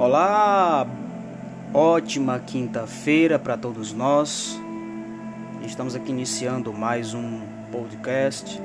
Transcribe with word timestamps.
Olá, 0.00 0.86
ótima 1.74 2.38
quinta-feira 2.38 3.36
para 3.36 3.56
todos 3.56 3.92
nós. 3.92 4.56
Estamos 5.60 5.96
aqui 5.96 6.12
iniciando 6.12 6.72
mais 6.72 7.14
um 7.14 7.40
podcast 7.72 8.62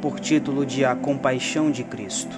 por 0.00 0.18
título 0.18 0.64
de 0.64 0.82
A 0.82 0.96
Compaixão 0.96 1.70
de 1.70 1.84
Cristo. 1.84 2.34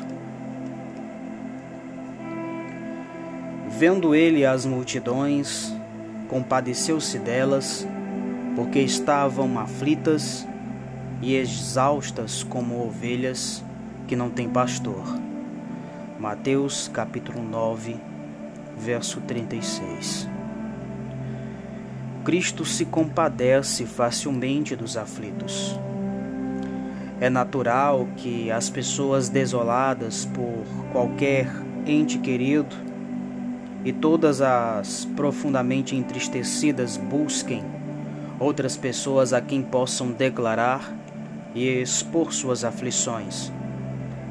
Vendo 3.68 4.12
ele 4.12 4.44
as 4.44 4.66
multidões, 4.66 5.72
compadeceu-se 6.26 7.20
delas, 7.20 7.86
porque 8.56 8.80
estavam 8.80 9.60
aflitas 9.60 10.44
e 11.22 11.36
exaustas 11.36 12.42
como 12.42 12.84
ovelhas 12.84 13.62
que 14.08 14.16
não 14.16 14.28
têm 14.28 14.48
pastor. 14.48 15.27
Mateus 16.18 16.88
capítulo 16.88 17.40
9, 17.40 17.94
verso 18.76 19.20
36. 19.20 20.28
Cristo 22.24 22.64
se 22.64 22.84
compadece 22.84 23.86
facilmente 23.86 24.74
dos 24.74 24.96
aflitos. 24.96 25.78
É 27.20 27.30
natural 27.30 28.08
que 28.16 28.50
as 28.50 28.68
pessoas 28.68 29.28
desoladas 29.28 30.24
por 30.24 30.64
qualquer 30.90 31.46
ente 31.86 32.18
querido 32.18 32.74
e 33.84 33.92
todas 33.92 34.40
as 34.40 35.04
profundamente 35.04 35.94
entristecidas 35.94 36.96
busquem 36.96 37.62
outras 38.40 38.76
pessoas 38.76 39.32
a 39.32 39.40
quem 39.40 39.62
possam 39.62 40.10
declarar 40.10 40.92
e 41.54 41.80
expor 41.80 42.32
suas 42.32 42.64
aflições, 42.64 43.52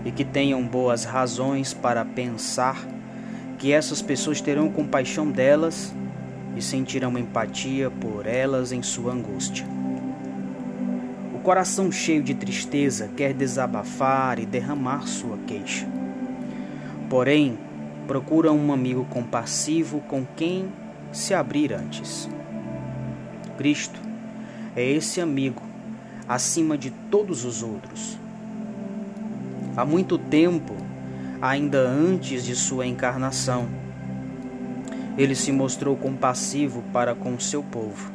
e 0.07 0.11
que 0.13 0.23
tenham 0.23 0.65
boas 0.65 1.03
razões 1.03 1.73
para 1.73 2.05
pensar 2.05 2.81
que 3.57 3.73
essas 3.73 4.01
pessoas 4.01 4.39
terão 4.39 4.71
compaixão 4.71 5.29
delas 5.29 5.93
e 6.55 6.61
sentirão 6.61 7.17
empatia 7.17 7.91
por 7.91 8.25
elas 8.25 8.71
em 8.71 8.81
sua 8.81 9.11
angústia. 9.11 9.67
O 11.35 11.39
coração 11.39 11.91
cheio 11.91 12.23
de 12.23 12.33
tristeza 12.33 13.09
quer 13.17 13.33
desabafar 13.33 14.39
e 14.39 14.45
derramar 14.45 15.05
sua 15.05 15.37
queixa. 15.45 15.85
Porém, 17.09 17.57
procura 18.07 18.49
um 18.53 18.71
amigo 18.71 19.03
compassivo 19.09 19.99
com 20.07 20.25
quem 20.37 20.69
se 21.11 21.33
abrir 21.33 21.73
antes. 21.73 22.29
Cristo 23.57 23.99
é 24.73 24.89
esse 24.89 25.19
amigo 25.19 25.61
acima 26.29 26.77
de 26.77 26.91
todos 27.11 27.43
os 27.43 27.61
outros. 27.61 28.17
Há 29.77 29.85
muito 29.85 30.17
tempo, 30.17 30.73
ainda 31.39 31.77
antes 31.77 32.43
de 32.43 32.55
sua 32.55 32.87
encarnação, 32.87 33.67
ele 35.15 35.35
se 35.35 35.51
mostrou 35.51 35.95
compassivo 35.95 36.83
para 36.91 37.13
com 37.13 37.39
seu 37.39 37.61
povo. 37.61 38.11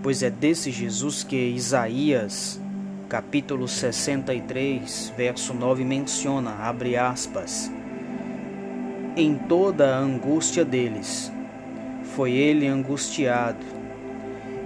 Pois 0.00 0.22
é 0.22 0.30
desse 0.30 0.70
Jesus 0.70 1.24
que 1.24 1.36
Isaías, 1.36 2.60
capítulo 3.08 3.66
63, 3.66 5.12
verso 5.16 5.52
9 5.52 5.84
menciona, 5.84 6.52
abre 6.60 6.96
aspas, 6.96 7.68
em 9.16 9.34
toda 9.34 9.96
a 9.96 9.98
angústia 9.98 10.64
deles, 10.64 11.32
foi 12.14 12.30
ele 12.30 12.68
angustiado 12.68 13.66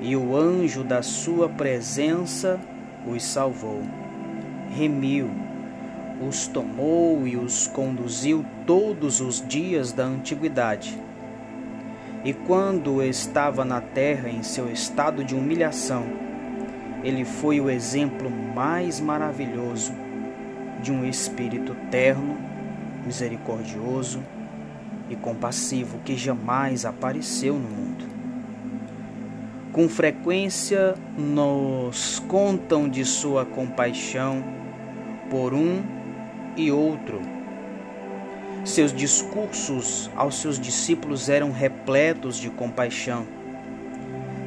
e 0.03 0.15
o 0.15 0.37
anjo 0.37 0.85
da 0.85 1.01
sua 1.01 1.49
presença 1.49 2.61
os 3.07 3.23
salvou. 3.23 3.81
Remiu, 4.77 5.31
os 6.27 6.47
tomou 6.47 7.27
e 7.27 7.37
os 7.37 7.67
conduziu 7.67 8.45
todos 8.67 9.21
os 9.21 9.47
dias 9.47 9.93
da 9.93 10.05
antiguidade. 10.05 10.99
E 12.25 12.33
quando 12.33 13.03
estava 13.03 13.65
na 13.65 13.81
terra 13.81 14.29
em 14.29 14.43
seu 14.43 14.71
estado 14.71 15.25
de 15.25 15.35
humilhação, 15.35 16.05
ele 17.03 17.25
foi 17.25 17.61
o 17.61 17.69
exemplo 17.69 18.31
mais 18.31 19.01
maravilhoso 19.01 19.93
de 20.81 20.93
um 20.93 21.05
espírito 21.05 21.77
terno, 21.91 22.37
misericordioso 23.05 24.23
e 25.11 25.17
compassivo 25.17 25.99
que 26.05 26.17
jamais 26.17 26.85
apareceu 26.85 27.55
no 27.55 27.69
mundo 27.69 28.13
com 29.73 29.89
frequência 29.89 30.95
nos 31.17 32.19
contam 32.29 32.87
de 32.87 33.07
sua 33.07 33.47
compaixão 33.47 34.45
por 35.31 35.55
um 35.55 35.83
e 36.57 36.71
outro. 36.71 37.21
Seus 38.65 38.93
discursos 38.93 40.11
aos 40.15 40.41
seus 40.41 40.59
discípulos 40.59 41.29
eram 41.29 41.51
repletos 41.51 42.37
de 42.37 42.49
compaixão, 42.49 43.27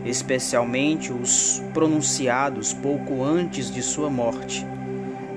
especialmente 0.05 1.11
os 1.11 1.61
pronunciados 1.73 2.73
pouco 2.73 3.23
antes 3.23 3.69
de 3.69 3.81
sua 3.81 4.09
morte, 4.09 4.66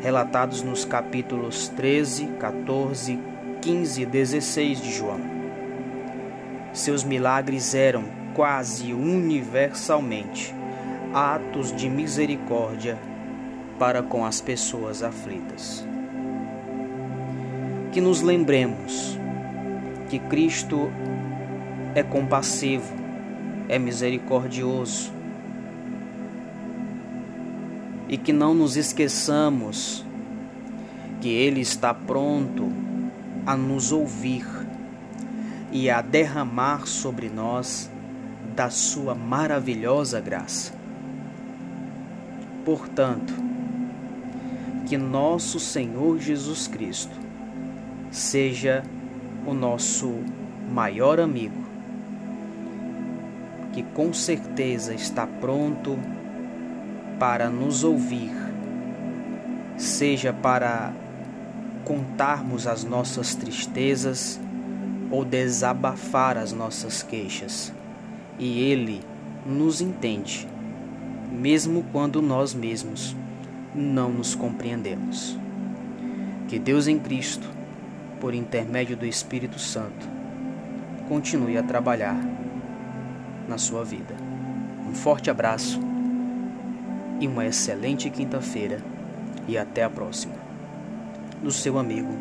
relatados 0.01 0.63
nos 0.63 0.85
capítulos 0.85 1.69
13, 1.69 2.27
14, 2.39 3.19
15 3.61 4.03
e 4.03 4.07
16 4.07 4.81
de 4.81 4.93
João. 4.93 5.21
Seus 6.73 7.03
milagres 7.03 7.75
eram 7.75 8.05
quase 8.35 8.93
universalmente 8.93 10.55
atos 11.13 11.75
de 11.75 11.89
misericórdia 11.91 12.97
para 13.79 14.03
com 14.03 14.25
as 14.25 14.41
pessoas 14.41 15.03
aflitas. 15.03 15.85
Que 17.99 18.03
nos 18.03 18.23
lembremos 18.23 19.19
que 20.09 20.21
Cristo 20.21 20.89
é 21.97 22.03
compassivo, 22.05 22.95
é 23.69 23.77
misericordioso 23.77 25.11
e 28.09 28.17
que 28.17 28.33
não 28.33 28.55
nos 28.55 28.77
esqueçamos 28.77 30.07
que 31.21 31.29
Ele 31.29 31.61
está 31.61 31.93
pronto 31.93 32.71
a 33.45 33.57
nos 33.57 33.91
ouvir 33.91 34.47
e 35.73 35.91
a 35.91 36.01
derramar 36.01 36.87
sobre 36.87 37.29
nós 37.29 37.91
da 38.55 38.71
sua 38.71 39.13
maravilhosa 39.13 40.21
graça. 40.21 40.73
Portanto, 42.65 43.35
que 44.87 44.97
nosso 44.97 45.59
Senhor 45.59 46.21
Jesus 46.21 46.69
Cristo 46.69 47.18
seja 48.11 48.83
o 49.47 49.55
nosso 49.55 50.13
maior 50.71 51.21
amigo, 51.21 51.65
que 53.73 53.83
com 53.83 54.13
certeza 54.13 54.95
está 54.95 55.27
pronto 55.27 55.99
para 57.19 57.49
nos 57.49 57.85
ouvir, 57.85 58.33
seja 59.77 60.33
para 60.33 60.93
contarmos 61.85 62.67
as 62.67 62.85
nossas 62.85 63.35
tristezas 63.35 64.41
ou 65.11 65.25
desabafar 65.25 66.37
as 66.37 66.53
nossas 66.53 67.03
queixas 67.03 67.73
e 68.39 68.61
Ele 68.61 69.01
nos 69.45 69.81
entende, 69.81 70.47
mesmo 71.33 71.85
quando 71.93 72.23
nós 72.23 72.55
mesmos 72.55 73.17
não 73.75 74.11
nos 74.11 74.35
compreendemos. 74.35 75.39
Que 76.47 76.59
Deus 76.59 76.87
em 76.87 76.99
Cristo, 76.99 77.49
por 78.21 78.35
intermédio 78.35 78.97
do 78.97 79.07
Espírito 79.07 79.59
Santo, 79.59 80.09
continue 81.09 81.57
a 81.57 81.63
trabalhar 81.63 82.19
na 83.49 83.59
sua 83.59 83.85
vida. 83.85 84.15
Um 84.87 84.95
forte 84.95 85.31
abraço 85.31 85.81
e 87.21 87.27
uma 87.27 87.47
excelente 87.47 88.11
quinta-feira 88.11 88.79
e 89.47 89.57
até 89.57 89.83
a 89.83 89.91
próxima. 89.91 90.35
Do 91.43 91.51
seu 91.51 91.79
amigo 91.79 92.13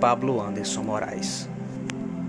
Pablo 0.00 0.40
Anderson 0.40 0.82
Moraes. 0.82 1.48